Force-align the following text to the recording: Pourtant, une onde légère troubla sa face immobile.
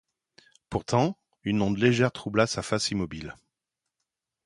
Pourtant, 0.71 1.15
une 1.43 1.61
onde 1.61 1.77
légère 1.77 2.11
troubla 2.11 2.47
sa 2.47 2.63
face 2.63 2.89
immobile. 2.89 3.35